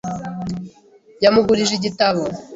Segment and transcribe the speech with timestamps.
[1.23, 2.23] Yamugurije igitabo.